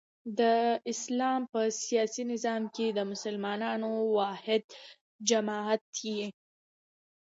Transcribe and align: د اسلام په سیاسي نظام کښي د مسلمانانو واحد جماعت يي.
د 0.39 0.41
اسلام 0.91 1.41
په 1.51 1.59
سیاسي 1.83 2.23
نظام 2.31 2.61
کښي 2.73 2.87
د 2.93 2.99
مسلمانانو 3.11 3.89
واحد 4.17 4.63
جماعت 5.29 5.87
يي. 6.13 6.27